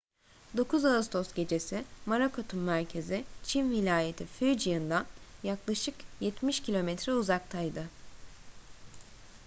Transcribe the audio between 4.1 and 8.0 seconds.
fujian'dan yaklaşık yetmiş kilometre uzaktaydı